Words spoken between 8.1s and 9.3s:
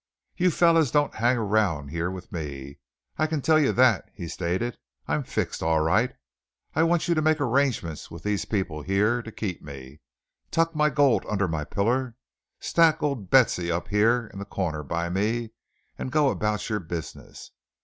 these people yere